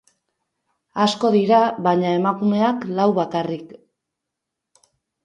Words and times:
Asko 1.03 1.29
dira, 1.35 1.59
baina 1.87 2.13
emakumeak 2.21 2.87
lau 3.01 3.05
bakarrik. 3.19 3.77